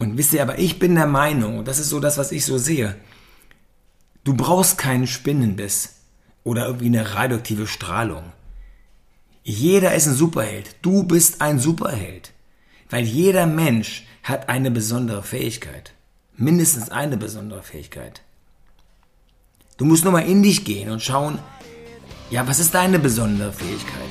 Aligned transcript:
Und 0.00 0.16
wisst 0.16 0.32
ihr, 0.32 0.42
aber 0.42 0.58
ich 0.58 0.78
bin 0.78 0.94
der 0.94 1.06
Meinung, 1.06 1.58
und 1.58 1.68
das 1.68 1.78
ist 1.78 1.90
so 1.90 2.00
das, 2.00 2.16
was 2.16 2.32
ich 2.32 2.46
so 2.46 2.56
sehe, 2.56 2.96
du 4.24 4.34
brauchst 4.34 4.78
keinen 4.78 5.06
Spinnenbiss 5.06 5.96
oder 6.42 6.66
irgendwie 6.66 6.86
eine 6.86 7.14
radioaktive 7.14 7.66
Strahlung. 7.66 8.32
Jeder 9.42 9.94
ist 9.94 10.06
ein 10.06 10.14
Superheld. 10.14 10.76
Du 10.80 11.04
bist 11.04 11.42
ein 11.42 11.58
Superheld. 11.58 12.32
Weil 12.88 13.04
jeder 13.04 13.46
Mensch 13.46 14.06
hat 14.22 14.48
eine 14.48 14.70
besondere 14.70 15.22
Fähigkeit. 15.22 15.92
Mindestens 16.34 16.88
eine 16.88 17.18
besondere 17.18 17.62
Fähigkeit. 17.62 18.22
Du 19.76 19.84
musst 19.84 20.04
nur 20.04 20.14
mal 20.14 20.26
in 20.26 20.42
dich 20.42 20.64
gehen 20.64 20.90
und 20.90 21.02
schauen, 21.02 21.38
ja, 22.30 22.48
was 22.48 22.58
ist 22.58 22.74
deine 22.74 22.98
besondere 22.98 23.52
Fähigkeit? 23.52 24.10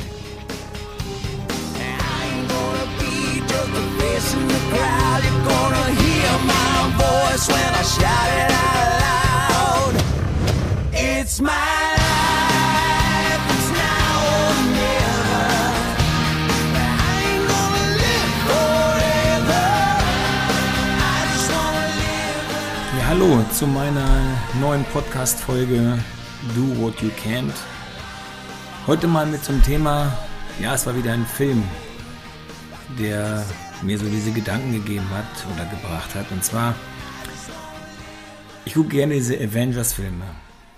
My 11.42 11.79
hallo 23.10 23.43
zu 23.52 23.65
meiner 23.65 24.07
neuen 24.62 24.86
Podcast-Folge 24.86 25.98
Do 26.56 26.82
What 26.82 27.01
You 27.01 27.10
Can't. 27.26 27.54
Heute 28.86 29.07
mal 29.07 29.26
mit 29.26 29.43
zum 29.43 29.64
Thema, 29.64 30.15
ja, 30.62 30.76
es 30.76 30.86
war 30.86 30.96
wieder 30.96 31.14
ein 31.14 31.26
Film, 31.26 31.64
der 33.00 33.44
mir 33.81 33.98
so 33.98 34.06
diese 34.06 34.31
Gedanken 34.31 34.73
gegeben 34.73 35.09
hat 35.09 35.26
oder 35.53 35.66
gebracht 35.66 36.14
hat. 36.14 36.30
Und 36.31 36.44
zwar, 36.44 36.76
ich 38.69 38.75
gucke 38.75 38.89
gerne 38.89 39.16
diese 39.16 39.36
Avengers-Filme. 39.36 40.25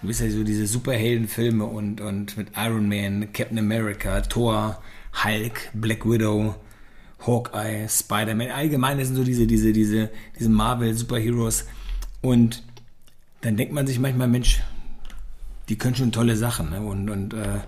Du 0.02 0.08
wisst 0.08 0.22
ja 0.22 0.30
so 0.30 0.45
diese 0.45 0.66
Superhelden-Filme 0.66 1.66
und, 1.66 2.00
und 2.00 2.38
mit 2.38 2.48
Iron 2.56 2.88
Man, 2.88 3.33
Captain 3.33 3.59
America, 3.59 4.22
Thor, 4.22 4.81
Hulk, 5.25 5.72
Black 5.73 6.06
Widow, 6.06 6.56
Hawkeye, 7.28 7.89
Spider-Man. 7.89 8.50
Allgemein 8.50 9.03
sind 9.03 9.17
so 9.17 9.25
diese, 9.25 9.45
diese, 9.45 9.73
diese, 9.73 10.09
diese 10.39 10.48
Marvel-Superheroes. 10.48 11.66
Und 12.22 12.64
dann 13.42 13.58
denkt 13.58 13.73
man 13.73 13.86
sich 13.86 14.00
manchmal, 14.00 14.30
Mensch, 14.30 14.61
die 15.67 15.78
können 15.78 15.95
schon 15.95 16.14
tolle 16.14 16.38
Sachen. 16.38 16.70
Ne? 16.70 16.80
Und, 16.80 17.09
und 17.09 17.33
äh, 17.33 17.59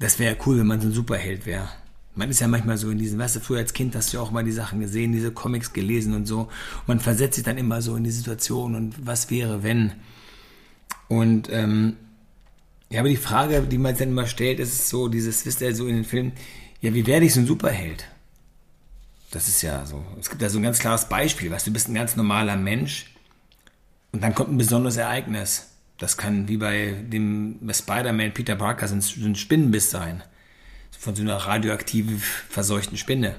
das 0.00 0.18
wäre 0.18 0.34
ja 0.34 0.40
cool, 0.44 0.58
wenn 0.58 0.66
man 0.66 0.82
so 0.82 0.88
ein 0.88 0.92
Superheld 0.92 1.46
wäre. 1.46 1.70
Man 2.14 2.30
ist 2.30 2.40
ja 2.40 2.48
manchmal 2.48 2.76
so 2.78 2.90
in 2.90 2.98
diesen, 2.98 3.18
weißt 3.18 3.36
du, 3.36 3.40
früher 3.40 3.58
als 3.58 3.72
Kind 3.72 3.96
hast 3.96 4.12
du 4.12 4.18
ja 4.18 4.22
auch 4.22 4.30
mal 4.30 4.44
die 4.44 4.52
Sachen 4.52 4.80
gesehen, 4.80 5.12
diese 5.12 5.32
Comics 5.32 5.72
gelesen 5.72 6.14
und 6.14 6.26
so. 6.26 6.40
Und 6.40 6.88
man 6.88 7.00
versetzt 7.00 7.34
sich 7.34 7.44
dann 7.44 7.58
immer 7.58 7.82
so 7.82 7.96
in 7.96 8.04
die 8.04 8.10
Situation 8.10 8.74
und 8.74 9.06
was 9.06 9.30
wäre, 9.30 9.62
wenn. 9.62 9.92
Und 11.08 11.50
ähm, 11.50 11.96
ja, 12.90 13.00
aber 13.00 13.08
die 13.08 13.16
Frage, 13.16 13.62
die 13.62 13.78
man 13.78 13.96
dann 13.96 14.10
immer 14.10 14.26
stellt, 14.26 14.60
ist 14.60 14.88
so, 14.88 15.08
dieses, 15.08 15.44
wisst 15.44 15.60
ihr, 15.60 15.74
so 15.74 15.86
in 15.86 15.96
den 15.96 16.04
Filmen, 16.04 16.32
ja, 16.80 16.94
wie 16.94 17.06
werde 17.06 17.26
ich 17.26 17.34
so 17.34 17.40
ein 17.40 17.46
Superheld? 17.46 18.04
Das 19.32 19.48
ist 19.48 19.62
ja 19.62 19.84
so, 19.84 20.04
es 20.20 20.30
gibt 20.30 20.42
da 20.42 20.48
so 20.48 20.58
ein 20.58 20.62
ganz 20.62 20.78
klares 20.78 21.08
Beispiel, 21.08 21.50
weißt 21.50 21.66
du, 21.66 21.70
du 21.70 21.74
bist 21.74 21.88
ein 21.88 21.94
ganz 21.94 22.14
normaler 22.14 22.56
Mensch, 22.56 23.14
und 24.14 24.22
dann 24.22 24.32
kommt 24.32 24.52
ein 24.52 24.58
besonderes 24.58 24.96
Ereignis. 24.96 25.70
Das 25.98 26.16
kann 26.16 26.46
wie 26.46 26.56
bei 26.56 26.94
dem 27.04 27.58
Spider-Man 27.68 28.32
Peter 28.32 28.54
Parker 28.54 28.86
so 28.86 28.94
ein 28.94 29.34
Spinnenbiss 29.34 29.90
sein. 29.90 30.22
Von 30.98 31.14
so 31.14 31.22
einer 31.22 31.36
radioaktiv 31.36 32.44
verseuchten 32.48 32.96
Spinne. 32.96 33.36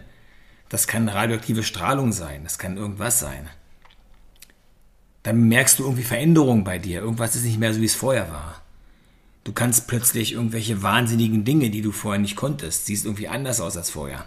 Das 0.69 0.87
kann 0.87 1.09
radioaktive 1.09 1.63
Strahlung 1.63 2.11
sein. 2.11 2.43
Das 2.43 2.59
kann 2.59 2.77
irgendwas 2.77 3.19
sein. 3.19 3.49
Dann 5.23 5.47
merkst 5.47 5.79
du 5.79 5.83
irgendwie 5.83 6.03
Veränderungen 6.03 6.63
bei 6.63 6.77
dir. 6.77 6.99
Irgendwas 6.99 7.35
ist 7.35 7.45
nicht 7.45 7.59
mehr 7.59 7.73
so, 7.73 7.81
wie 7.81 7.85
es 7.85 7.95
vorher 7.95 8.29
war. 8.31 8.61
Du 9.43 9.53
kannst 9.53 9.87
plötzlich 9.87 10.33
irgendwelche 10.33 10.81
wahnsinnigen 10.81 11.45
Dinge, 11.45 11.69
die 11.69 11.81
du 11.81 11.91
vorher 11.91 12.19
nicht 12.19 12.35
konntest. 12.35 12.85
Siehst 12.85 13.05
irgendwie 13.05 13.27
anders 13.27 13.59
aus 13.61 13.77
als 13.77 13.91
vorher 13.91 14.25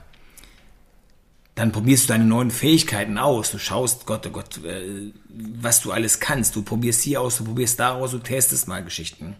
dann 1.58 1.72
probierst 1.72 2.04
du 2.04 2.08
deine 2.12 2.24
neuen 2.24 2.52
Fähigkeiten 2.52 3.18
aus. 3.18 3.50
Du 3.50 3.58
schaust, 3.58 4.06
Gott, 4.06 4.24
oh 4.26 4.30
Gott, 4.30 4.64
äh, 4.64 5.12
was 5.28 5.80
du 5.80 5.90
alles 5.90 6.20
kannst. 6.20 6.54
Du 6.54 6.62
probierst 6.62 7.02
hier 7.02 7.20
aus, 7.20 7.38
du 7.38 7.44
probierst 7.44 7.80
da 7.80 7.94
aus, 7.94 8.12
du 8.12 8.18
testest 8.18 8.68
mal 8.68 8.84
Geschichten. 8.84 9.34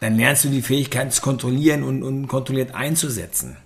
Dann 0.00 0.16
lernst 0.16 0.44
du 0.44 0.48
die 0.48 0.62
Fähigkeiten 0.62 1.10
zu 1.10 1.22
kontrollieren 1.22 1.82
und, 1.82 2.02
und 2.02 2.28
kontrolliert 2.28 2.74
einzusetzen. 2.74 3.56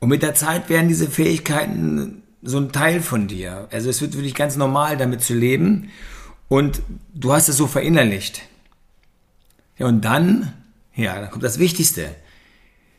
Und 0.00 0.08
mit 0.08 0.22
der 0.22 0.34
Zeit 0.34 0.68
werden 0.68 0.88
diese 0.88 1.08
Fähigkeiten 1.08 2.22
so 2.42 2.58
ein 2.58 2.72
Teil 2.72 3.00
von 3.00 3.26
dir. 3.26 3.68
Also 3.70 3.88
es 3.88 4.00
wird 4.00 4.14
für 4.14 4.22
dich 4.22 4.34
ganz 4.34 4.56
normal, 4.56 4.96
damit 4.96 5.22
zu 5.22 5.34
leben. 5.34 5.90
Und 6.48 6.82
du 7.14 7.32
hast 7.32 7.48
es 7.48 7.56
so 7.56 7.66
verinnerlicht. 7.66 8.42
Ja, 9.78 9.86
und 9.86 10.04
dann, 10.04 10.52
ja, 10.94 11.18
dann 11.20 11.30
kommt 11.30 11.42
das 11.42 11.58
Wichtigste. 11.58 12.14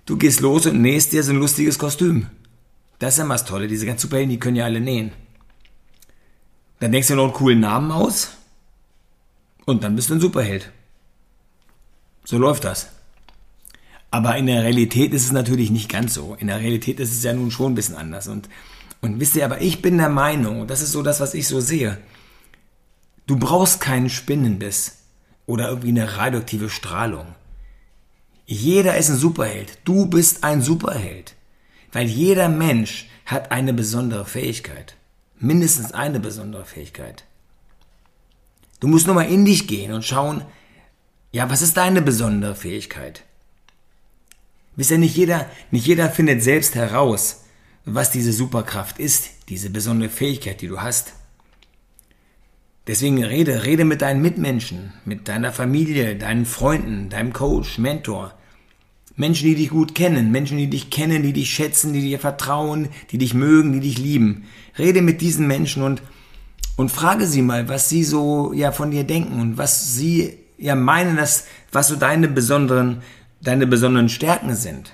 Du 0.06 0.18
gehst 0.18 0.42
los 0.42 0.66
und 0.66 0.82
nähst 0.82 1.14
dir 1.14 1.24
so 1.24 1.32
ein 1.32 1.40
lustiges 1.40 1.80
Kostüm. 1.80 2.28
Das 3.00 3.14
ist 3.14 3.20
ja 3.20 3.26
mal 3.26 3.36
das 3.36 3.46
Tolle. 3.46 3.68
Diese 3.68 3.86
ganzen 3.86 4.04
Superhelden, 4.04 4.32
die 4.32 4.40
können 4.40 4.56
ja 4.56 4.66
alle 4.66 4.82
nähen. 4.82 5.12
Dann 6.80 6.92
denkst 6.92 7.08
du 7.08 7.16
noch 7.16 7.26
einen 7.26 7.34
coolen 7.34 7.60
Namen 7.60 7.92
aus 7.92 8.32
und 9.66 9.84
dann 9.84 9.96
bist 9.96 10.10
du 10.10 10.16
ein 10.16 10.22
Superheld. 10.22 10.72
So 12.26 12.38
läuft 12.38 12.66
das. 12.66 12.90
Aber 14.12 14.36
in 14.36 14.48
der 14.48 14.64
Realität 14.64 15.14
ist 15.14 15.26
es 15.26 15.32
natürlich 15.32 15.72
nicht 15.72 15.90
ganz 15.90 16.14
so. 16.14 16.36
In 16.40 16.48
der 16.48 16.60
Realität 16.60 17.00
ist 17.00 17.12
es 17.12 17.24
ja 17.24 17.34
nun 17.34 17.52
schon 17.52 17.72
ein 17.72 17.76
bisschen 17.76 17.96
anders. 17.96 18.28
Und, 18.28 18.50
und 19.02 19.20
wisst 19.20 19.36
ihr, 19.36 19.46
aber 19.46 19.62
ich 19.62 19.82
bin 19.82 19.98
der 19.98 20.10
Meinung, 20.10 20.62
und 20.62 20.70
das 20.70 20.82
ist 20.82 20.92
so 20.92 21.04
das, 21.04 21.20
was 21.20 21.34
ich 21.34 21.48
so 21.48 21.60
sehe, 21.60 21.98
du 23.28 23.38
brauchst 23.38 23.80
keinen 23.80 24.10
Spinnenbiss 24.10 24.98
oder 25.46 25.70
irgendwie 25.70 25.90
eine 25.90 26.18
radioaktive 26.18 26.70
Strahlung. 26.70 27.28
Jeder 28.46 28.98
ist 28.98 29.10
ein 29.10 29.18
Superheld. 29.18 29.80
Du 29.86 30.08
bist 30.08 30.44
ein 30.44 30.62
Superheld. 30.62 31.36
Weil 31.92 32.08
jeder 32.08 32.50
Mensch 32.50 33.08
hat 33.26 33.52
eine 33.52 33.74
besondere 33.74 34.26
Fähigkeit. 34.26 34.96
Mindestens 35.40 35.94
eine 35.94 36.20
besondere 36.20 36.66
Fähigkeit. 36.66 37.26
Du 38.80 38.88
musst 38.88 39.08
nur 39.08 39.16
mal 39.16 39.30
in 39.30 39.46
dich 39.46 39.68
gehen 39.68 39.94
und 39.94 40.06
schauen, 40.06 40.44
ja, 41.36 41.50
was 41.50 41.62
ist 41.62 41.76
deine 41.76 42.02
besondere 42.02 42.56
Fähigkeit? 42.56 43.24
Wisst 44.78 44.92
ihr, 44.92 44.98
nicht 44.98 45.18
jeder, 45.18 45.50
nicht 45.70 45.86
jeder 45.86 46.10
findet 46.10 46.42
selbst 46.42 46.76
heraus, 46.76 47.44
was 47.84 48.10
diese 48.10 48.32
Superkraft 48.32 49.00
ist, 49.00 49.32
diese 49.50 49.70
besondere 49.70 50.10
Fähigkeit, 50.10 50.62
die 50.62 50.70
du 50.70 50.80
hast. 50.80 51.12
Deswegen 52.88 53.22
rede, 53.22 53.66
rede 53.66 53.84
mit 53.84 54.02
deinen 54.02 54.22
Mitmenschen, 54.22 54.94
mit 55.04 55.28
deiner 55.28 55.52
Familie, 55.52 56.16
deinen 56.16 56.46
Freunden, 56.46 57.10
deinem 57.10 57.34
Coach, 57.34 57.80
Mentor, 57.80 58.34
Menschen, 59.18 59.50
die 59.50 59.56
dich 59.56 59.72
gut 59.72 59.94
kennen, 59.94 60.32
Menschen, 60.32 60.58
die 60.58 60.70
dich 60.70 60.90
kennen, 60.90 61.22
die 61.22 61.34
dich 61.34 61.50
schätzen, 61.50 61.92
die 61.92 62.02
dir 62.02 62.20
vertrauen, 62.20 62.88
die 63.12 63.18
dich 63.18 63.34
mögen, 63.34 63.74
die 63.74 63.82
dich 63.82 63.98
lieben. 63.98 64.46
Rede 64.80 65.02
mit 65.02 65.20
diesen 65.20 65.48
Menschen 65.48 65.84
und, 65.84 66.02
und 66.78 66.94
frage 66.94 67.28
sie 67.28 67.42
mal, 67.42 67.68
was 67.68 67.90
sie 67.90 68.06
so 68.06 68.54
ja 68.54 68.72
von 68.72 68.90
dir 68.90 69.04
denken 69.04 69.42
und 69.42 69.58
was 69.58 69.96
sie 69.96 70.45
ja 70.58 70.76
meinen, 70.76 71.18
dass, 71.18 71.46
was 71.72 71.88
so 71.88 71.96
deine 71.96 72.28
besonderen, 72.28 73.02
deine 73.42 73.68
besonderen 73.68 74.10
Stärken 74.10 74.56
sind. 74.56 74.94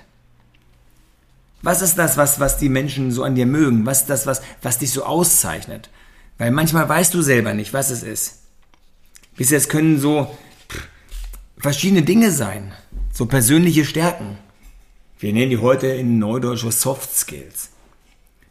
Was 1.62 1.80
ist 1.80 1.96
das, 1.96 2.16
was, 2.16 2.40
was 2.40 2.58
die 2.58 2.68
Menschen 2.68 3.12
so 3.12 3.22
an 3.22 3.36
dir 3.36 3.46
mögen? 3.46 3.86
Was 3.86 4.02
ist 4.02 4.10
das, 4.10 4.26
was, 4.26 4.42
was 4.62 4.78
dich 4.78 4.90
so 4.90 5.04
auszeichnet? 5.04 5.90
Weil 6.38 6.50
manchmal 6.50 6.88
weißt 6.88 7.14
du 7.14 7.22
selber 7.22 7.54
nicht, 7.54 7.72
was 7.72 7.90
es 7.90 8.02
ist. 8.02 8.40
Bis 9.36 9.50
jetzt 9.50 9.68
können 9.68 10.00
so 10.00 10.36
verschiedene 11.58 12.02
Dinge 12.02 12.32
sein. 12.32 12.72
So 13.12 13.26
persönliche 13.26 13.84
Stärken. 13.84 14.38
Wir 15.18 15.32
nennen 15.32 15.50
die 15.50 15.58
heute 15.58 15.86
in 15.86 16.18
Neudeutsch 16.18 16.64
Soft 16.70 17.14
Skills. 17.16 17.70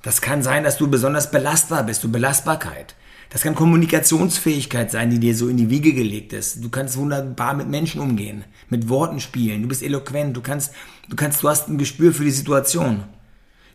Das 0.02 0.22
kann 0.22 0.42
sein, 0.42 0.64
dass 0.64 0.78
du 0.78 0.90
besonders 0.90 1.30
belastbar 1.30 1.84
bist, 1.84 2.04
du 2.04 2.12
Belastbarkeit. 2.12 2.96
Das 3.32 3.44
kann 3.44 3.56
Kommunikationsfähigkeit 3.56 4.92
sein, 4.92 5.10
die 5.10 5.20
dir 5.20 5.34
so 5.34 5.48
in 5.48 5.56
die 5.56 5.70
Wiege 5.70 5.94
gelegt 5.94 6.34
ist. 6.34 6.62
Du 6.62 6.70
kannst 6.70 6.98
wunderbar 6.98 7.54
mit 7.54 7.70
Menschen 7.70 8.02
umgehen, 8.02 8.44
mit 8.70 8.90
Worten 8.90 9.22
spielen. 9.22 9.62
Du 9.62 9.70
bist 9.70 9.82
eloquent, 9.82 10.36
du 10.36 10.42
kannst, 10.42 10.74
du 11.08 11.16
kannst, 11.16 11.42
du 11.42 11.48
hast 11.48 11.70
ein 11.70 11.78
Gespür 11.78 12.14
für 12.14 12.26
die 12.26 12.32
Situation. 12.32 13.06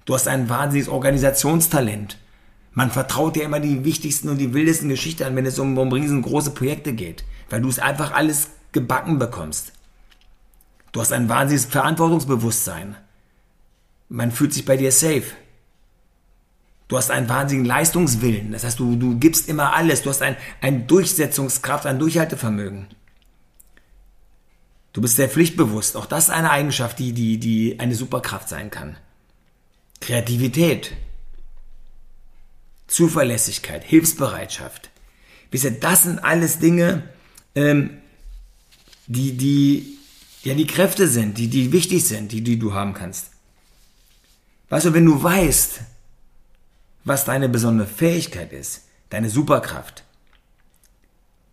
Du 0.05 0.15
hast 0.15 0.29
ein 0.29 0.51
wahnsinniges 0.51 0.91
Organisationstalent. 0.91 2.19
Man 2.75 2.91
vertraut 2.91 3.35
dir 3.35 3.45
immer 3.45 3.59
die 3.59 3.83
wichtigsten 3.83 4.29
und 4.29 4.37
die 4.37 4.53
wildesten 4.53 4.91
Geschichten 4.91 5.23
an, 5.23 5.35
wenn 5.35 5.47
es 5.47 5.59
um, 5.59 5.79
um 5.79 5.91
riesengroße 5.91 6.51
Projekte 6.51 6.93
geht, 6.93 7.25
weil 7.49 7.63
du 7.63 7.71
es 7.71 7.79
einfach 7.79 8.13
alles 8.13 8.51
gebacken 8.73 9.19
bekommst. 9.19 9.73
Du 10.93 11.01
hast 11.01 11.15
ein 11.15 11.31
wahnsinniges 11.31 11.65
Verantwortungsbewusstsein. 11.65 12.97
Man 14.11 14.33
fühlt 14.33 14.53
sich 14.53 14.67
bei 14.67 14.77
dir 14.77 14.93
safe. 14.93 15.25
Du 16.89 16.97
hast 16.97 17.11
einen 17.11 17.29
wahnsinnigen 17.29 17.67
Leistungswillen. 17.67 18.53
Das 18.53 18.65
heißt, 18.65 18.79
du, 18.79 18.97
du 18.97 19.19
gibst 19.19 19.49
immer 19.49 19.75
alles. 19.75 20.03
Du 20.03 20.11
hast 20.11 20.23
ein, 20.23 20.37
ein 20.61 20.87
Durchsetzungskraft, 20.87 21.85
ein 21.87 21.99
Durchhaltevermögen. 21.99 22.87
Du 24.93 25.01
bist 25.01 25.17
sehr 25.17 25.29
pflichtbewusst. 25.29 25.97
Auch 25.97 26.07
das 26.07 26.25
ist 26.25 26.31
eine 26.31 26.51
Eigenschaft, 26.51 26.99
die, 26.99 27.13
die, 27.13 27.39
die 27.39 27.81
eine 27.81 27.95
Superkraft 27.95 28.49
sein 28.49 28.71
kann. 28.71 28.97
Kreativität. 30.01 30.93
Zuverlässigkeit, 32.87 33.85
Hilfsbereitschaft. 33.85 34.91
Wisst 35.51 35.65
ihr, 35.65 35.73
das 35.73 36.05
sind 36.05 36.21
alles 36.21 36.61
Dinge, 36.61 37.03
ähm, 37.55 37.99
die, 39.07 39.37
die, 39.37 39.99
ja, 40.45 40.55
die 40.55 40.67
Kräfte 40.67 41.09
sind, 41.09 41.39
die, 41.39 41.49
die 41.49 41.73
wichtig 41.73 42.07
sind, 42.07 42.33
die, 42.33 42.43
die 42.43 42.59
du 42.59 42.75
haben 42.75 42.95
kannst. 42.95 43.31
Weißt 44.69 44.87
du, 44.87 44.95
wenn 44.95 45.05
du 45.05 45.23
weißt, 45.23 45.81
was 47.07 47.25
deine 47.25 47.49
besondere 47.49 47.87
Fähigkeit 47.87 48.53
ist, 48.53 48.89
deine 49.09 49.31
Superkraft, 49.31 50.05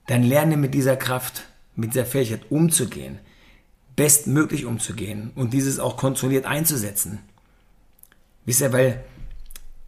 dann 0.07 0.23
lerne 0.23 0.57
mit 0.57 0.73
dieser 0.73 0.97
Kraft, 0.97 1.43
mit 1.75 1.93
dieser 1.93 2.07
Fähigkeit 2.07 2.51
umzugehen, 2.51 3.19
bestmöglich 3.95 4.65
umzugehen 4.65 5.31
und 5.35 5.53
dieses 5.53 5.79
auch 5.79 5.95
kontrolliert 5.95 6.45
einzusetzen. 6.45 7.19
Wisst 8.45 8.61
ihr, 8.61 8.73
weil 8.73 9.05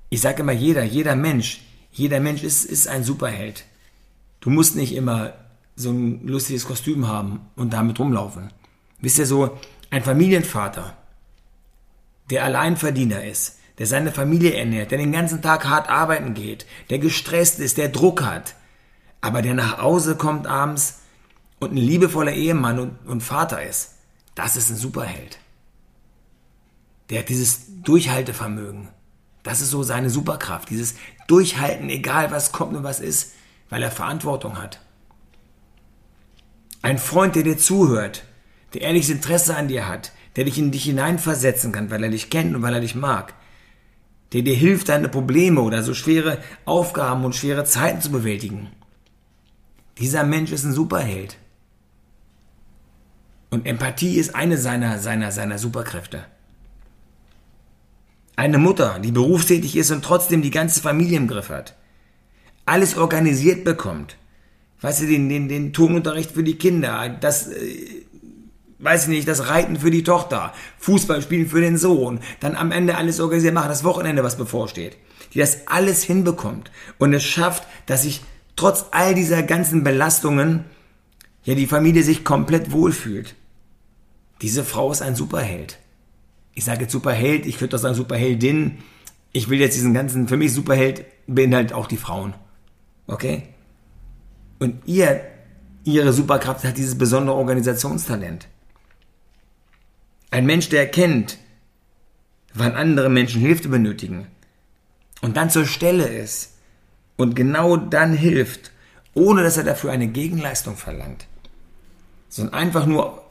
ich 0.10 0.22
sage 0.22 0.44
immer, 0.44 0.52
jeder, 0.54 0.84
jeder 0.84 1.16
Mensch, 1.16 1.62
jeder 1.92 2.20
Mensch 2.20 2.44
ist, 2.44 2.66
ist 2.66 2.88
ein 2.88 3.04
Superheld. 3.04 3.66
Du 4.42 4.52
musst 4.52 4.76
nicht 4.76 4.94
immer 4.94 5.34
so 5.76 5.90
ein 5.90 6.28
lustiges 6.28 6.66
Kostüm 6.66 7.08
haben 7.08 7.42
und 7.56 7.74
damit 7.74 8.00
rumlaufen. 8.00 8.54
Wisst 9.02 9.18
ihr 9.18 9.26
so, 9.26 9.58
ein 9.90 10.04
Familienvater, 10.04 10.96
der 12.30 12.44
Alleinverdiener 12.44 13.26
ist, 13.26 13.58
der 13.78 13.88
seine 13.88 14.12
Familie 14.12 14.54
ernährt, 14.54 14.92
der 14.92 14.98
den 14.98 15.12
ganzen 15.12 15.42
Tag 15.42 15.66
hart 15.66 15.90
arbeiten 15.90 16.34
geht, 16.34 16.66
der 16.90 17.00
gestresst 17.00 17.60
ist, 17.60 17.78
der 17.78 17.90
Druck 17.90 18.24
hat, 18.24 18.56
aber 19.22 19.42
der 19.42 19.54
nach 19.54 19.82
Hause 19.82 20.16
kommt 20.16 20.48
abends 20.48 21.02
und 21.60 21.74
ein 21.74 21.78
liebevoller 21.78 22.34
Ehemann 22.34 22.80
und, 22.80 23.08
und 23.08 23.22
Vater 23.22 23.64
ist, 23.64 23.96
das 24.36 24.56
ist 24.56 24.70
ein 24.70 24.78
Superheld. 24.78 25.40
Der 27.10 27.20
hat 27.20 27.30
dieses 27.30 27.82
Durchhaltevermögen. 27.84 28.90
Das 29.44 29.62
ist 29.62 29.70
so 29.70 29.84
seine 29.84 30.10
Superkraft, 30.10 30.70
dieses 30.70 30.96
Durchhalten, 31.28 31.90
egal 31.90 32.32
was 32.32 32.52
kommt 32.52 32.76
und 32.76 32.84
was 32.84 33.00
ist, 33.00 33.34
weil 33.70 33.84
er 33.84 33.92
Verantwortung 33.92 34.58
hat. 34.58 34.80
Ein 36.82 36.98
Freund, 36.98 37.36
der 37.36 37.44
dir 37.44 37.58
zuhört, 37.58 38.24
der 38.74 38.82
ehrliches 38.82 39.10
Interesse 39.10 39.56
an 39.56 39.68
dir 39.68 39.88
hat, 39.88 40.12
der 40.36 40.46
dich 40.46 40.58
in 40.58 40.72
dich 40.72 40.84
hineinversetzen 40.84 41.72
kann, 41.72 41.90
weil 41.90 42.04
er 42.04 42.10
dich 42.10 42.30
kennt 42.30 42.56
und 42.56 42.62
weil 42.62 42.74
er 42.74 42.82
dich 42.82 42.96
mag, 42.96 43.34
der 44.36 44.42
dir 44.42 44.54
hilft, 44.54 44.90
deine 44.90 45.08
Probleme 45.08 45.62
oder 45.62 45.82
so 45.82 45.94
schwere 45.94 46.40
Aufgaben 46.66 47.24
und 47.24 47.38
schwere 47.38 47.64
Zeiten 47.64 48.02
zu 48.02 48.12
bewältigen. 48.12 48.68
Dieser 49.98 50.26
Mensch 50.26 50.52
ist 50.52 50.66
ein 50.66 50.74
Superheld. 50.74 51.38
Und 53.50 53.66
Empathie 53.66 54.18
ist 54.18 54.36
eine 54.36 54.58
seiner, 54.58 55.00
seiner, 55.00 55.32
seiner 55.32 55.58
Superkräfte. 55.58 56.26
Eine 58.36 58.58
Mutter, 58.58 59.00
die 59.00 59.14
berufstätig 59.14 59.78
ist 59.78 59.92
und 59.92 60.04
trotzdem 60.04 60.42
die 60.42 60.52
ganze 60.52 60.82
Familie 60.82 61.16
im 61.16 61.30
Griff 61.30 61.48
hat. 61.48 61.78
Alles 62.66 62.98
organisiert 62.98 63.64
bekommt. 63.64 64.18
Weißt 64.82 65.02
du, 65.02 65.08
den, 65.08 65.30
den, 65.30 65.48
den 65.48 65.72
Turnunterricht 65.72 66.32
für 66.32 66.44
die 66.44 66.58
Kinder, 66.58 67.08
das, 67.08 67.48
äh, 67.48 68.06
weiß 68.86 69.04
ich 69.04 69.10
nicht, 69.10 69.28
das 69.28 69.50
Reiten 69.50 69.78
für 69.78 69.92
die 69.92 70.04
Tochter, 70.04 70.54
Fußball 70.78 71.22
spielen 71.22 71.48
für 71.48 71.62
den 71.62 71.78
Sohn, 71.78 72.20
dann 72.40 72.56
am 72.56 72.72
Ende 72.72 72.96
alles 72.96 73.20
organisiert 73.20 73.54
machen, 73.54 73.70
das 73.70 73.84
Wochenende, 73.84 74.24
was 74.24 74.38
bevorsteht. 74.38 74.98
Die 75.34 75.40
das 75.40 75.68
alles 75.68 76.04
hinbekommt 76.04 76.72
und 76.98 77.14
es 77.14 77.24
schafft, 77.24 77.68
dass 77.88 78.04
sich 78.04 78.22
trotz 78.56 78.86
all 78.92 79.16
dieser 79.16 79.44
ganzen 79.44 79.84
Belastungen 79.84 80.66
ja 81.44 81.56
die 81.56 81.68
Familie 81.68 82.04
sich 82.04 82.24
komplett 82.24 82.72
wohlfühlt. 82.72 83.36
Diese 84.42 84.64
Frau 84.64 84.92
ist 84.92 85.02
ein 85.02 85.16
Superheld. 85.16 85.80
Ich 86.54 86.64
sage 86.64 86.82
jetzt 86.82 86.92
Superheld, 86.92 87.46
ich 87.46 87.60
würde 87.60 87.72
doch 87.72 87.80
sagen 87.80 87.96
Superheldin. 87.96 88.78
Ich 89.34 89.50
will 89.50 89.60
jetzt 89.60 89.76
diesen 89.76 89.94
ganzen, 89.94 90.28
für 90.28 90.38
mich 90.38 90.54
Superheld 90.54 91.06
beinhaltet 91.28 91.74
auch 91.74 91.88
die 91.88 91.98
Frauen. 91.98 92.34
Okay? 93.08 93.44
Und 94.60 94.76
ihr, 94.86 95.22
ihre 95.84 96.14
Superkraft 96.14 96.64
hat 96.64 96.78
dieses 96.78 96.98
besondere 96.98 97.36
Organisationstalent. 97.36 98.48
Ein 100.36 100.48
Mensch, 100.48 100.68
der 100.68 100.82
erkennt, 100.82 101.38
wann 102.54 102.74
andere 102.74 103.10
Menschen 103.10 103.40
Hilfe 103.40 103.70
benötigen 103.70 104.28
und 105.22 105.38
dann 105.38 105.50
zur 105.50 105.66
Stelle 105.66 106.10
ist 106.10 106.56
und 107.16 107.38
genau 107.38 107.78
dann 107.78 108.14
hilft, 108.14 108.72
ohne 109.14 109.44
dass 109.44 109.56
er 109.56 109.64
dafür 109.64 109.94
eine 109.94 110.08
Gegenleistung 110.08 110.76
verlangt, 110.76 111.26
sondern 112.28 112.54
einfach 112.54 112.86
nur, 112.86 113.24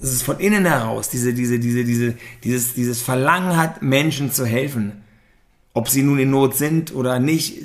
es 0.00 0.22
von 0.22 0.38
innen 0.38 0.64
heraus 0.64 1.08
diese, 1.08 1.34
diese, 1.34 1.58
diese, 1.58 1.82
diese, 1.82 2.14
dieses, 2.44 2.74
dieses 2.74 3.02
Verlangen 3.02 3.56
hat, 3.56 3.82
Menschen 3.82 4.30
zu 4.30 4.46
helfen. 4.46 5.02
Ob 5.74 5.88
sie 5.88 6.04
nun 6.04 6.20
in 6.20 6.30
Not 6.30 6.56
sind 6.56 6.94
oder 6.94 7.18
nicht, 7.18 7.58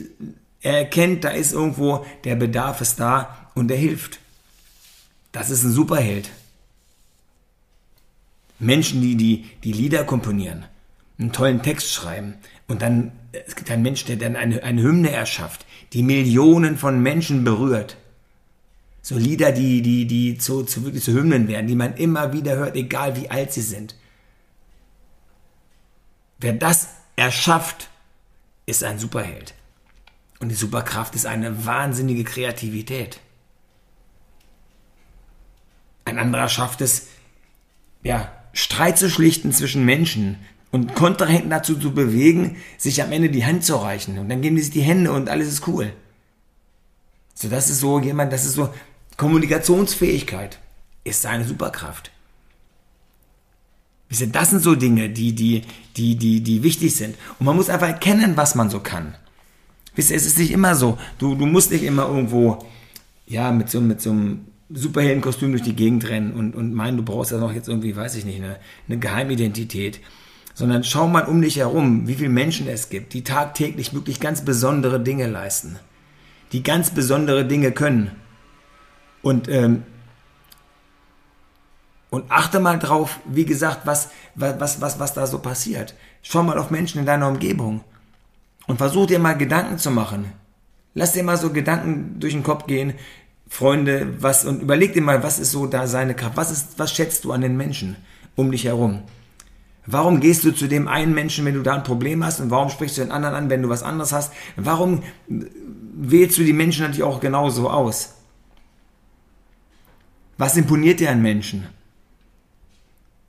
er 0.62 0.80
erkennt, 0.80 1.26
da 1.26 1.30
ist 1.30 1.54
irgendwo, 1.54 2.08
der 2.24 2.38
Bedarf 2.38 2.82
ist 2.82 3.00
da 3.00 3.52
und 3.54 3.70
er 3.70 3.78
hilft. 3.78 4.18
Das 5.32 5.52
ist 5.52 5.64
ein 5.64 5.72
Superheld. 5.72 6.32
Menschen, 8.60 9.02
die, 9.02 9.16
die, 9.16 9.50
die 9.64 9.74
Lieder 9.74 10.04
komponieren, 10.04 10.66
einen 11.18 11.32
tollen 11.32 11.62
Text 11.62 11.92
schreiben 11.92 12.36
und 12.68 12.82
dann, 12.82 13.12
es 13.32 13.56
gibt 13.56 13.70
einen 13.72 13.84
Mensch, 13.84 14.06
der 14.06 14.16
dann 14.16 14.36
eine, 14.36 14.64
eine 14.64 14.82
Hymne 14.82 15.12
erschafft, 15.12 15.66
die 15.94 16.04
Millionen 16.04 16.78
von 16.78 17.02
Menschen 17.02 17.44
berührt. 17.44 17.98
So 19.02 19.18
Lieder, 19.18 19.52
die, 19.52 19.82
die, 19.82 20.08
die 20.08 20.38
zu, 20.38 20.64
zu 20.64 20.86
wirklich 20.86 21.04
zu 21.04 21.14
Hymnen 21.14 21.48
werden, 21.48 21.68
die 21.68 21.76
man 21.76 21.96
immer 21.96 22.32
wieder 22.34 22.56
hört, 22.56 22.76
egal 22.76 23.16
wie 23.18 23.30
alt 23.30 23.52
sie 23.52 23.62
sind. 23.62 23.96
Wer 26.40 26.54
das 26.54 26.90
erschafft, 27.16 27.90
ist 28.66 28.84
ein 28.84 29.00
Superheld. 29.00 29.54
Und 30.40 30.50
die 30.50 30.56
Superkraft 30.56 31.16
ist 31.16 31.26
eine 31.26 31.66
wahnsinnige 31.66 32.24
Kreativität. 32.24 33.20
Ein 36.06 36.20
anderer 36.20 36.50
schafft 36.50 36.82
es, 36.82 37.08
ja, 38.04 38.32
Streit 38.54 38.98
zu 38.98 39.10
schlichten 39.10 39.52
zwischen 39.52 39.84
Menschen 39.84 40.38
und 40.72 40.96
Kontrahenten 40.96 41.50
dazu 41.50 41.76
zu 41.76 41.94
bewegen, 41.94 42.58
sich 42.78 43.04
am 43.04 43.12
Ende 43.12 43.30
die 43.30 43.46
Hand 43.46 43.66
zu 43.66 43.76
reichen. 43.76 44.18
Und 44.18 44.30
dann 44.30 44.42
geben 44.42 44.56
die 44.56 44.62
sich 44.62 44.72
die 44.72 44.82
Hände 44.82 45.12
und 45.12 45.30
alles 45.30 45.48
ist 45.48 45.68
cool. 45.68 45.92
So, 47.34 47.50
das 47.50 47.70
ist 47.70 47.80
so 47.80 48.00
jemand, 48.00 48.32
das 48.32 48.46
ist 48.46 48.54
so 48.54 48.70
Kommunikationsfähigkeit 49.18 50.60
ist 51.04 51.22
seine 51.22 51.44
Superkraft. 51.44 52.12
Das 54.10 54.52
sind 54.52 54.62
so 54.62 54.76
Dinge, 54.76 55.10
die, 55.10 55.34
die, 55.34 55.64
die, 55.98 56.16
die, 56.16 56.42
die 56.42 56.64
wichtig 56.64 56.96
sind. 56.96 57.16
Und 57.40 57.46
man 57.46 57.56
muss 57.56 57.70
einfach 57.70 57.88
erkennen, 57.88 58.38
was 58.38 58.54
man 58.54 58.70
so 58.70 58.80
kann. 58.80 59.16
Wisst 59.96 60.12
ihr, 60.12 60.18
es 60.18 60.26
ist 60.26 60.38
nicht 60.38 60.52
immer 60.52 60.76
so. 60.76 60.98
Du, 61.18 61.36
du 61.36 61.46
musst 61.46 61.72
nicht 61.72 61.84
immer 61.84 62.08
irgendwo, 62.08 62.64
ja, 63.26 63.52
mit 63.52 63.70
so, 63.70 63.82
mit 63.82 64.02
so 64.02 64.12
einem 64.12 64.46
Superheldenkostüm 64.70 65.52
durch 65.52 65.64
die 65.64 65.76
Gegend 65.76 66.08
rennen 66.10 66.34
und, 66.34 66.56
und 66.56 66.74
meinen, 66.74 66.98
du 66.98 67.04
brauchst 67.04 67.32
ja 67.32 67.38
noch 67.38 67.54
jetzt 67.54 67.68
irgendwie, 67.68 67.96
weiß 67.96 68.16
ich 68.16 68.26
nicht, 68.26 68.38
eine, 68.38 68.58
eine 68.88 68.98
Geheimidentität. 69.00 70.00
Sondern 70.56 70.84
schau 70.84 71.08
mal 71.08 71.26
um 71.26 71.42
dich 71.42 71.58
herum, 71.58 72.08
wie 72.08 72.14
viele 72.14 72.30
Menschen 72.30 72.68
es 72.68 72.90
gibt, 72.90 73.14
die 73.14 73.24
tagtäglich 73.24 73.94
wirklich 73.94 74.20
ganz 74.20 74.46
besondere 74.46 75.00
Dinge 75.00 75.28
leisten. 75.28 75.78
Die 76.52 76.62
ganz 76.62 76.92
besondere 76.92 77.46
Dinge 77.46 77.72
können. 77.72 78.12
Und, 79.24 79.50
ähm, 79.50 79.84
und 82.12 82.32
achte 82.32 82.60
mal 82.60 82.78
drauf, 82.78 83.20
wie 83.26 83.46
gesagt, 83.46 83.82
was, 83.86 84.12
was, 84.36 84.80
was, 84.80 85.00
was 85.00 85.14
da 85.16 85.26
so 85.26 85.40
passiert. 85.40 85.96
Schau 86.22 86.44
mal 86.44 86.60
auf 86.60 86.70
Menschen 86.70 87.00
in 87.00 87.08
deiner 87.08 87.28
Umgebung. 87.28 87.84
Und 88.68 88.78
versuch 88.78 89.08
dir 89.08 89.20
mal 89.20 89.34
Gedanken 89.34 89.80
zu 89.80 89.90
machen. 89.90 90.32
Lass 90.94 91.14
dir 91.14 91.24
mal 91.24 91.38
so 91.38 91.52
Gedanken 91.52 92.20
durch 92.20 92.34
den 92.34 92.44
Kopf 92.44 92.68
gehen, 92.68 92.94
Freunde, 93.54 94.16
was, 94.20 94.46
und 94.46 94.64
überleg 94.64 94.94
dir 94.94 95.04
mal, 95.04 95.22
was 95.22 95.38
ist 95.38 95.52
so 95.52 95.68
da 95.68 95.86
seine 95.86 96.16
Kraft? 96.16 96.38
Was 96.38 96.50
ist, 96.50 96.80
was 96.80 96.92
schätzt 96.92 97.24
du 97.24 97.32
an 97.34 97.42
den 97.42 97.56
Menschen 97.56 97.98
um 98.36 98.52
dich 98.52 98.66
herum? 98.66 99.04
Warum 99.86 100.22
gehst 100.22 100.44
du 100.44 100.50
zu 100.54 100.68
dem 100.68 100.88
einen 100.88 101.14
Menschen, 101.14 101.46
wenn 101.46 101.54
du 101.54 101.62
da 101.62 101.76
ein 101.76 101.84
Problem 101.84 102.26
hast? 102.26 102.40
Und 102.40 102.50
warum 102.50 102.72
sprichst 102.72 102.98
du 102.98 103.02
den 103.02 103.12
anderen 103.12 103.36
an, 103.36 103.52
wenn 103.52 103.62
du 103.62 103.70
was 103.70 103.84
anderes 103.84 104.12
hast? 104.12 104.34
Warum 104.56 105.04
wählst 105.28 106.40
du 106.40 106.44
die 106.44 106.52
Menschen 106.52 106.82
natürlich 106.82 107.04
auch 107.04 107.20
genauso 107.20 107.70
aus? 107.70 108.16
Was 110.40 110.58
imponiert 110.58 111.00
dir 111.00 111.12
an 111.12 111.22
Menschen? 111.22 111.68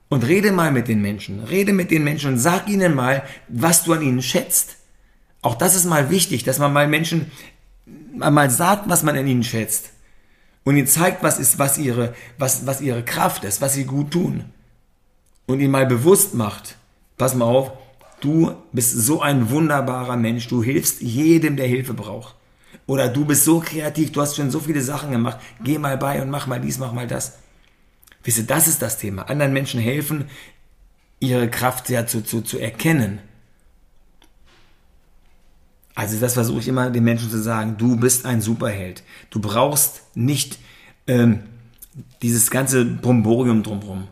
Und 0.08 0.26
rede 0.26 0.52
mal 0.52 0.72
mit 0.72 0.88
den 0.88 1.02
Menschen. 1.02 1.44
Rede 1.44 1.74
mit 1.74 1.90
den 1.90 2.02
Menschen 2.02 2.32
und 2.32 2.38
sag 2.38 2.66
ihnen 2.66 2.94
mal, 2.94 3.24
was 3.48 3.84
du 3.84 3.92
an 3.92 4.00
ihnen 4.00 4.22
schätzt. 4.22 4.76
Auch 5.42 5.54
das 5.54 5.74
ist 5.74 5.84
mal 5.84 6.08
wichtig, 6.08 6.44
dass 6.44 6.58
man 6.58 6.72
mal 6.72 6.88
Menschen 6.88 7.30
mal 8.14 8.48
sagt, 8.48 8.88
was 8.88 9.02
man 9.02 9.18
an 9.18 9.26
ihnen 9.26 9.44
schätzt 9.44 9.90
und 10.64 10.76
ihnen 10.76 10.86
zeigt, 10.86 11.22
was 11.22 11.38
ist, 11.38 11.58
was 11.58 11.78
ihre, 11.78 12.14
was, 12.38 12.66
was 12.66 12.80
ihre 12.80 13.04
Kraft 13.04 13.44
ist, 13.44 13.60
was 13.60 13.74
sie 13.74 13.84
gut 13.84 14.10
tun. 14.10 14.44
Und 15.46 15.60
ihnen 15.60 15.70
mal 15.70 15.86
bewusst 15.86 16.34
macht, 16.34 16.76
pass 17.18 17.34
mal 17.34 17.44
auf, 17.44 17.72
du 18.20 18.54
bist 18.72 18.92
so 18.92 19.20
ein 19.20 19.50
wunderbarer 19.50 20.16
Mensch, 20.16 20.48
du 20.48 20.62
hilfst 20.62 21.02
jedem, 21.02 21.56
der 21.56 21.66
Hilfe 21.66 21.92
braucht. 21.92 22.34
Oder 22.86 23.08
du 23.08 23.24
bist 23.24 23.44
so 23.44 23.60
kreativ, 23.60 24.12
du 24.12 24.20
hast 24.20 24.36
schon 24.36 24.50
so 24.50 24.60
viele 24.60 24.80
Sachen 24.80 25.10
gemacht, 25.10 25.38
geh 25.62 25.78
mal 25.78 25.96
bei 25.96 26.20
und 26.20 26.30
mach 26.30 26.46
mal 26.46 26.60
dies, 26.60 26.78
mach 26.78 26.92
mal 26.92 27.06
das. 27.06 27.38
Wisst 28.22 28.38
ihr, 28.38 28.44
das 28.44 28.68
ist 28.68 28.80
das 28.80 28.98
Thema. 28.98 29.28
Anderen 29.28 29.52
Menschen 29.52 29.80
helfen, 29.80 30.26
ihre 31.20 31.48
Kraft 31.48 31.90
ja 31.90 32.06
zu, 32.06 32.22
zu, 32.22 32.40
zu 32.40 32.58
erkennen. 32.58 33.20
Also 35.94 36.18
das 36.18 36.34
versuche 36.34 36.60
ich 36.60 36.68
immer 36.68 36.90
den 36.90 37.04
Menschen 37.04 37.30
zu 37.30 37.40
sagen, 37.40 37.76
du 37.78 37.96
bist 37.96 38.26
ein 38.26 38.40
Superheld. 38.40 39.02
Du 39.30 39.40
brauchst 39.40 40.02
nicht 40.16 40.58
ähm, 41.06 41.40
dieses 42.22 42.50
ganze 42.50 42.84
Bromborium 42.84 43.62
drumherum, 43.62 44.08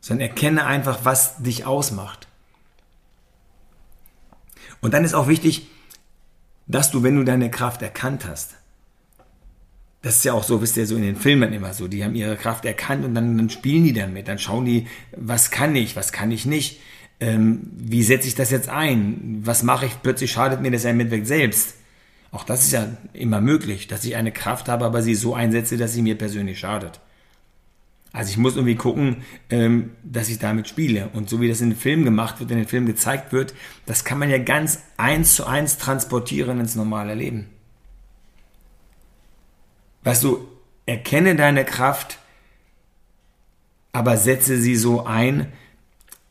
sondern 0.00 0.28
erkenne 0.28 0.66
einfach, 0.66 1.00
was 1.04 1.38
dich 1.38 1.64
ausmacht. 1.64 2.28
Und 4.80 4.92
dann 4.92 5.04
ist 5.04 5.14
auch 5.14 5.28
wichtig, 5.28 5.68
dass 6.66 6.90
du, 6.90 7.02
wenn 7.02 7.16
du 7.16 7.24
deine 7.24 7.50
Kraft 7.50 7.82
erkannt 7.82 8.26
hast, 8.26 8.56
das 10.02 10.16
ist 10.16 10.24
ja 10.24 10.32
auch 10.32 10.42
so, 10.42 10.60
wisst 10.60 10.76
ihr, 10.76 10.86
so 10.86 10.96
in 10.96 11.02
den 11.02 11.16
Filmen 11.16 11.52
immer 11.52 11.72
so, 11.72 11.86
die 11.86 12.04
haben 12.04 12.16
ihre 12.16 12.36
Kraft 12.36 12.64
erkannt 12.64 13.04
und 13.04 13.14
dann, 13.14 13.38
dann 13.38 13.50
spielen 13.50 13.84
die 13.84 13.92
damit, 13.92 14.26
dann 14.26 14.40
schauen 14.40 14.64
die, 14.64 14.88
was 15.16 15.52
kann 15.52 15.76
ich, 15.76 15.94
was 15.94 16.10
kann 16.10 16.32
ich 16.32 16.44
nicht, 16.44 16.80
ähm, 17.22 17.60
wie 17.76 18.02
setze 18.02 18.26
ich 18.26 18.34
das 18.34 18.50
jetzt 18.50 18.68
ein, 18.68 19.42
was 19.44 19.62
mache 19.62 19.86
ich, 19.86 20.02
plötzlich 20.02 20.32
schadet 20.32 20.60
mir 20.60 20.72
das 20.72 20.82
ja 20.82 20.92
mitweg 20.92 21.24
selbst. 21.24 21.74
Auch 22.32 22.42
das 22.42 22.64
ist 22.64 22.72
ja 22.72 22.88
immer 23.12 23.40
möglich, 23.40 23.86
dass 23.86 24.04
ich 24.04 24.16
eine 24.16 24.32
Kraft 24.32 24.68
habe, 24.68 24.84
aber 24.84 25.02
sie 25.02 25.14
so 25.14 25.32
einsetze, 25.32 25.76
dass 25.76 25.92
sie 25.92 26.02
mir 26.02 26.18
persönlich 26.18 26.58
schadet. 26.58 26.98
Also 28.12 28.30
ich 28.30 28.38
muss 28.38 28.56
irgendwie 28.56 28.74
gucken, 28.74 29.18
ähm, 29.50 29.92
dass 30.02 30.28
ich 30.30 30.40
damit 30.40 30.68
spiele. 30.68 31.10
Und 31.12 31.30
so 31.30 31.40
wie 31.40 31.48
das 31.48 31.60
in 31.60 31.70
den 31.70 31.78
Film 31.78 32.04
gemacht 32.04 32.40
wird, 32.40 32.50
in 32.50 32.56
den 32.56 32.66
Film 32.66 32.86
gezeigt 32.86 33.32
wird, 33.32 33.54
das 33.86 34.04
kann 34.04 34.18
man 34.18 34.28
ja 34.28 34.38
ganz 34.38 34.80
eins 34.96 35.36
zu 35.36 35.46
eins 35.46 35.78
transportieren 35.78 36.58
ins 36.58 36.74
normale 36.74 37.14
Leben. 37.14 37.46
Weißt 40.02 40.24
du, 40.24 40.48
erkenne 40.86 41.36
deine 41.36 41.64
Kraft, 41.64 42.18
aber 43.92 44.16
setze 44.16 44.56
sie 44.56 44.74
so 44.74 45.06
ein, 45.06 45.52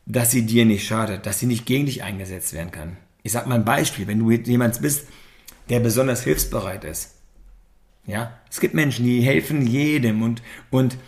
dass 0.06 0.30
sie 0.30 0.44
dir 0.44 0.64
nicht 0.64 0.86
schadet, 0.86 1.26
dass 1.26 1.38
sie 1.38 1.46
nicht 1.46 1.66
gegen 1.66 1.86
dich 1.86 2.02
eingesetzt 2.02 2.52
werden 2.52 2.70
kann. 2.70 2.96
Ich 3.22 3.32
sag 3.32 3.46
mal 3.46 3.54
ein 3.54 3.64
Beispiel, 3.64 4.06
wenn 4.06 4.18
du 4.18 4.30
jemand 4.30 4.80
bist, 4.82 5.06
der 5.68 5.80
besonders 5.80 6.24
hilfsbereit 6.24 6.84
ist. 6.84 7.14
Ja, 8.04 8.40
es 8.50 8.58
gibt 8.58 8.74
Menschen, 8.74 9.04
die 9.04 9.22
helfen 9.22 9.66
jedem 9.66 10.22
und, 10.22 10.42
und 10.70 10.98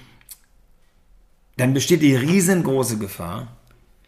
dann 1.57 1.75
besteht 1.75 2.03
die 2.03 2.15
riesengroße 2.15 2.99
Gefahr, 2.99 3.57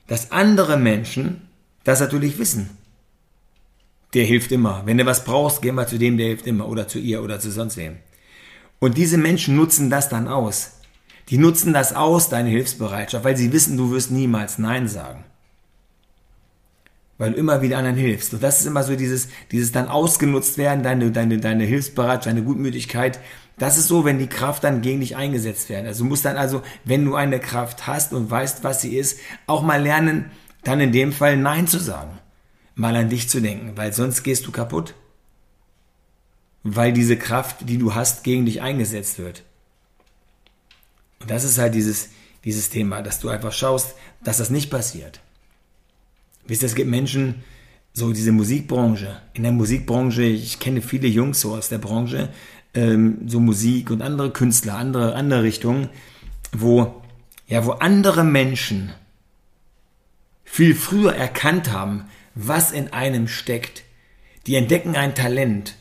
dass 0.06 0.30
andere 0.30 0.76
Menschen 0.76 1.48
das 1.84 2.00
natürlich 2.00 2.38
wissen. 2.38 2.70
Der 4.14 4.24
hilft 4.24 4.52
immer. 4.52 4.82
Wenn 4.86 4.98
du 4.98 5.06
was 5.06 5.24
brauchst, 5.24 5.62
geh 5.62 5.72
mal 5.72 5.88
zu 5.88 5.98
dem, 5.98 6.16
der 6.16 6.28
hilft 6.28 6.46
immer 6.46 6.68
oder 6.68 6.86
zu 6.86 6.98
ihr 6.98 7.22
oder 7.22 7.40
zu 7.40 7.50
sonst 7.50 7.76
wem. 7.76 7.96
Und 8.78 8.96
diese 8.96 9.18
Menschen 9.18 9.56
nutzen 9.56 9.90
das 9.90 10.08
dann 10.08 10.28
aus. 10.28 10.75
Die 11.28 11.38
nutzen 11.38 11.72
das 11.72 11.92
aus, 11.92 12.28
deine 12.28 12.50
Hilfsbereitschaft, 12.50 13.24
weil 13.24 13.36
sie 13.36 13.52
wissen, 13.52 13.76
du 13.76 13.90
wirst 13.90 14.10
niemals 14.10 14.58
Nein 14.58 14.88
sagen. 14.88 15.24
Weil 17.18 17.32
du 17.32 17.38
immer 17.38 17.62
wieder 17.62 17.78
anderen 17.78 17.96
hilfst. 17.96 18.34
Und 18.34 18.42
das 18.42 18.60
ist 18.60 18.66
immer 18.66 18.82
so 18.82 18.94
dieses, 18.94 19.28
dieses 19.50 19.72
dann 19.72 19.88
ausgenutzt 19.88 20.58
werden, 20.58 20.82
deine, 20.82 21.10
deine, 21.10 21.38
deine 21.38 21.64
Hilfsbereitschaft, 21.64 22.26
deine 22.26 22.42
Gutmütigkeit. 22.42 23.18
Das 23.58 23.78
ist 23.78 23.88
so, 23.88 24.04
wenn 24.04 24.18
die 24.18 24.26
Kraft 24.26 24.64
dann 24.64 24.82
gegen 24.82 25.00
dich 25.00 25.16
eingesetzt 25.16 25.70
werden. 25.70 25.86
Also 25.86 26.04
du 26.04 26.10
musst 26.10 26.24
dann 26.24 26.36
also, 26.36 26.62
wenn 26.84 27.04
du 27.04 27.14
eine 27.14 27.40
Kraft 27.40 27.86
hast 27.86 28.12
und 28.12 28.30
weißt, 28.30 28.64
was 28.64 28.82
sie 28.82 28.96
ist, 28.96 29.18
auch 29.46 29.62
mal 29.62 29.82
lernen, 29.82 30.30
dann 30.62 30.80
in 30.80 30.92
dem 30.92 31.12
Fall 31.12 31.36
Nein 31.36 31.66
zu 31.66 31.78
sagen. 31.78 32.18
Mal 32.74 32.94
an 32.94 33.08
dich 33.08 33.28
zu 33.30 33.40
denken, 33.40 33.72
weil 33.76 33.92
sonst 33.94 34.22
gehst 34.22 34.46
du 34.46 34.52
kaputt 34.52 34.94
weil 36.74 36.92
diese 36.92 37.16
Kraft, 37.16 37.68
die 37.68 37.78
du 37.78 37.94
hast, 37.94 38.24
gegen 38.24 38.44
dich 38.44 38.60
eingesetzt 38.60 39.18
wird. 39.18 39.44
Und 41.20 41.30
das 41.30 41.44
ist 41.44 41.58
halt 41.58 41.74
dieses, 41.74 42.10
dieses 42.44 42.70
Thema, 42.70 43.02
dass 43.02 43.20
du 43.20 43.28
einfach 43.28 43.52
schaust, 43.52 43.94
dass 44.22 44.38
das 44.38 44.50
nicht 44.50 44.70
passiert. 44.70 45.20
Wisst 46.46 46.62
ihr, 46.62 46.66
es 46.66 46.74
gibt 46.74 46.90
Menschen, 46.90 47.42
so 47.92 48.12
diese 48.12 48.32
Musikbranche, 48.32 49.20
in 49.32 49.42
der 49.42 49.52
Musikbranche, 49.52 50.22
ich 50.22 50.58
kenne 50.58 50.82
viele 50.82 51.08
Jungs 51.08 51.40
so 51.40 51.54
aus 51.54 51.70
der 51.70 51.78
Branche, 51.78 52.28
ähm, 52.74 53.22
so 53.26 53.40
Musik 53.40 53.90
und 53.90 54.02
andere 54.02 54.30
Künstler, 54.30 54.74
andere, 54.74 55.14
andere 55.14 55.42
Richtungen, 55.42 55.88
wo, 56.52 57.02
ja, 57.48 57.64
wo 57.64 57.72
andere 57.72 58.22
Menschen 58.22 58.92
viel 60.44 60.74
früher 60.74 61.14
erkannt 61.14 61.72
haben, 61.72 62.04
was 62.34 62.70
in 62.70 62.92
einem 62.92 63.28
steckt. 63.28 63.82
Die 64.46 64.54
entdecken 64.54 64.94
ein 64.94 65.14
Talent 65.14 65.74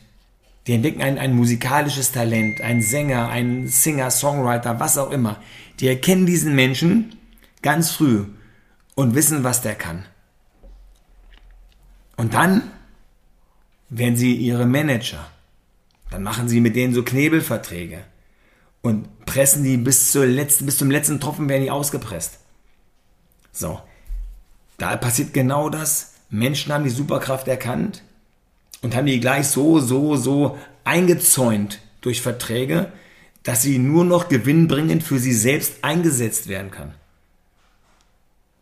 die 0.66 0.74
entdecken 0.74 1.02
ein, 1.02 1.18
ein 1.18 1.34
musikalisches 1.34 2.12
Talent, 2.12 2.60
ein 2.60 2.82
Sänger, 2.82 3.28
ein 3.28 3.68
Singer, 3.68 4.10
Songwriter, 4.10 4.80
was 4.80 4.98
auch 4.98 5.10
immer. 5.10 5.40
Die 5.78 5.88
erkennen 5.88 6.26
diesen 6.26 6.54
Menschen 6.54 7.16
ganz 7.62 7.92
früh 7.92 8.24
und 8.94 9.14
wissen, 9.14 9.44
was 9.44 9.62
der 9.62 9.74
kann. 9.74 10.04
Und 12.16 12.34
dann 12.34 12.70
werden 13.88 14.16
sie 14.16 14.34
ihre 14.34 14.66
Manager. 14.66 15.26
Dann 16.10 16.22
machen 16.22 16.48
sie 16.48 16.60
mit 16.60 16.74
denen 16.74 16.94
so 16.94 17.02
Knebelverträge 17.02 18.02
und 18.82 19.26
pressen 19.26 19.64
die 19.64 19.76
bis, 19.76 20.12
zur 20.12 20.26
letzten, 20.26 20.66
bis 20.66 20.78
zum 20.78 20.90
letzten 20.90 21.20
Tropfen 21.20 21.48
werden 21.48 21.62
die 21.62 21.70
ausgepresst. 21.70 22.38
So, 23.52 23.80
da 24.78 24.96
passiert 24.96 25.34
genau 25.34 25.68
das. 25.68 26.14
Menschen 26.30 26.72
haben 26.72 26.84
die 26.84 26.90
Superkraft 26.90 27.48
erkannt, 27.48 28.02
und 28.86 28.94
haben 28.94 29.06
die 29.06 29.18
gleich 29.18 29.48
so, 29.48 29.80
so, 29.80 30.14
so 30.14 30.56
eingezäunt 30.84 31.80
durch 32.02 32.22
Verträge, 32.22 32.92
dass 33.42 33.62
sie 33.62 33.80
nur 33.80 34.04
noch 34.04 34.28
gewinnbringend 34.28 35.02
für 35.02 35.18
sie 35.18 35.32
selbst 35.32 35.82
eingesetzt 35.82 36.46
werden 36.46 36.70
kann. 36.70 36.94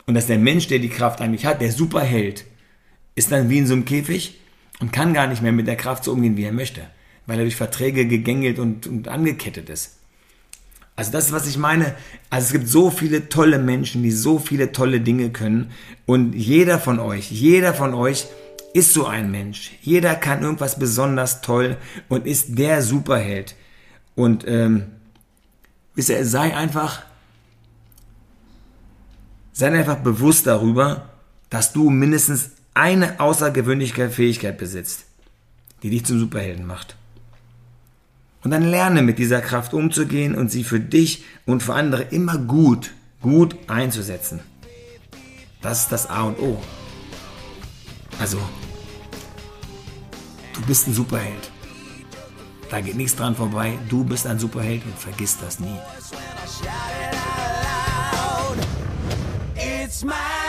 Und 0.07 0.15
dass 0.15 0.27
der 0.27 0.39
Mensch, 0.39 0.67
der 0.67 0.79
die 0.79 0.89
Kraft 0.89 1.21
eigentlich 1.21 1.45
hat, 1.45 1.61
der 1.61 1.73
Superheld, 1.73 2.47
ist 3.15 3.33
dann 3.33 3.51
wie 3.51 3.59
in 3.59 3.67
so 3.67 3.75
einem 3.75 3.85
Käfig 3.85 4.41
und 4.81 4.95
kann 4.95 5.13
gar 5.13 5.27
nicht 5.27 5.43
mehr 5.43 5.53
mit 5.53 5.67
der 5.67 5.77
Kraft 5.77 6.05
so 6.05 6.13
umgehen, 6.13 6.39
wie 6.39 6.45
er 6.45 6.53
möchte, 6.53 6.81
weil 7.27 7.37
er 7.39 7.45
durch 7.45 7.57
Verträge 7.57 8.07
gegängelt 8.07 8.59
und, 8.59 8.87
und 8.87 9.09
angekettet 9.09 9.69
ist. 9.69 9.99
Also 10.97 11.13
das 11.13 11.27
ist, 11.27 11.33
was 11.33 11.47
ich 11.47 11.59
meine. 11.59 11.97
Also 12.31 12.47
es 12.47 12.53
gibt 12.53 12.69
so 12.69 12.91
viele 12.91 13.29
tolle 13.29 13.59
Menschen, 13.59 14.03
die 14.03 14.11
so 14.11 14.39
viele 14.39 14.73
tolle 14.73 15.03
Dinge 15.03 15.29
können 15.29 15.73
und 16.07 16.33
jeder 16.33 16.79
von 16.79 16.99
euch, 16.99 17.31
jeder 17.31 17.75
von 17.75 17.93
euch 17.93 18.27
ist 18.75 18.93
so 18.93 19.07
ein 19.07 19.31
Mensch. 19.31 19.71
Jeder 19.81 20.17
kann 20.17 20.43
irgendwas 20.43 20.79
besonders 20.79 21.41
toll 21.41 21.77
und 22.09 22.27
ist 22.27 22.59
der 22.59 22.83
Superheld. 22.83 23.55
Und 24.17 24.47
ähm, 24.49 24.87
wisst 25.95 26.11
ihr, 26.11 26.27
sei 26.27 26.55
einfach, 26.55 27.03
sei 29.53 29.71
einfach 29.71 29.99
bewusst 29.99 30.49
darüber, 30.49 31.09
dass 31.51 31.73
du 31.73 31.89
mindestens 31.89 32.51
eine 32.75 33.21
außergewöhnliche 33.21 34.11
Fähigkeit 34.11 34.59
besitzt, 34.59 35.05
die 35.85 35.91
dich 35.91 36.05
zum 36.05 36.19
Superhelden 36.19 36.67
macht. 36.67 36.97
Und 38.43 38.51
dann 38.51 38.65
lerne 38.65 39.03
mit 39.03 39.21
dieser 39.21 39.41
Kraft 39.41 39.73
umzugehen 39.73 40.35
und 40.35 40.51
sie 40.51 40.65
für 40.65 40.81
dich 40.81 41.25
und 41.47 41.63
für 41.63 41.75
andere 41.75 42.03
immer 42.03 42.39
gut, 42.39 42.91
gut 43.23 43.57
einzusetzen. 43.69 44.41
Das 45.63 45.83
ist 45.83 45.93
das 45.93 46.11
A 46.11 46.25
und 46.25 46.41
O. 46.41 46.61
Also, 48.19 48.39
du 50.55 50.61
bist 50.63 50.87
ein 50.87 50.95
Superheld. 50.95 51.51
Da 52.71 52.81
geht 52.81 52.97
nichts 52.97 53.17
dran 53.17 53.37
vorbei. 53.37 53.79
Du 53.89 54.05
bist 54.05 54.27
ein 54.27 54.39
Superheld 54.39 54.85
und 54.85 54.99
vergiss 54.99 55.39
das 55.39 55.61
nie. 55.61 55.79
It's 59.57 60.03
my 60.03 60.44